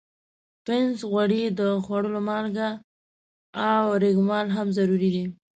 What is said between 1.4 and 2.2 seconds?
د خوړلو